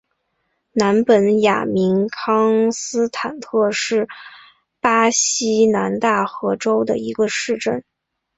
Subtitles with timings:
[0.71, 4.07] 南本雅明康斯坦特是
[4.79, 7.83] 巴西南大河州的一个市镇。